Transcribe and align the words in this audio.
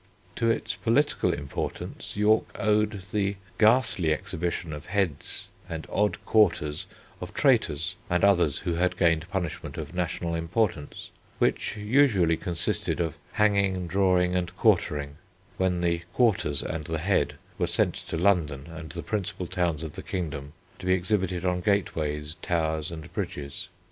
To 0.37 0.49
its 0.49 0.75
political 0.75 1.31
importance 1.31 2.17
York 2.17 2.55
owed 2.57 3.03
the 3.11 3.35
ghastly 3.59 4.11
exhibition 4.11 4.73
of 4.73 4.87
heads 4.87 5.47
and 5.69 5.85
odd 5.91 6.17
quarters 6.25 6.87
of 7.21 7.35
traitors 7.35 7.93
and 8.09 8.23
others 8.23 8.57
who 8.57 8.73
had 8.73 8.97
gained 8.97 9.29
punishment 9.29 9.77
of 9.77 9.93
national 9.93 10.33
importance, 10.33 11.11
which 11.37 11.77
usually 11.77 12.35
consisted 12.35 12.99
of 12.99 13.15
"hanging, 13.33 13.85
drawing 13.85 14.35
and 14.35 14.55
quartering," 14.57 15.17
when 15.57 15.81
the 15.81 16.01
quarters 16.15 16.63
and 16.63 16.85
the 16.85 16.97
head 16.97 17.35
were 17.59 17.67
sent 17.67 17.93
to 17.93 18.17
London 18.17 18.65
and 18.71 18.89
the 18.89 19.03
principal 19.03 19.45
towns 19.45 19.83
of 19.83 19.93
the 19.93 20.01
kingdom 20.01 20.53
to 20.79 20.87
be 20.87 20.93
exhibited 20.93 21.45
on 21.45 21.61
gateways, 21.61 22.35
towers, 22.41 22.89
and 22.89 23.13
bridges. 23.13 23.67